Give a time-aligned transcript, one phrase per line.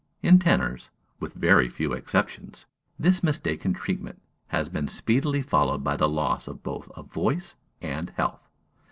[0.23, 2.65] In tenors, with very few exceptions,
[2.97, 8.49] this mistaken treatment has been speedily followed by the loss both of voice and health.